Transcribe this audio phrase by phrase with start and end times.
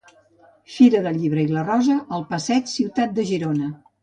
[0.75, 3.71] Fira del Llibre i la Rosa al passeig Ciutat de Girona.